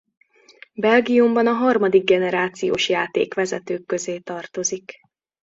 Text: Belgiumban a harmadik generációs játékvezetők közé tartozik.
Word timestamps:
Belgiumban 0.73 1.47
a 1.47 1.53
harmadik 1.53 2.03
generációs 2.03 2.89
játékvezetők 2.89 3.85
közé 3.85 4.19
tartozik. 4.19 4.99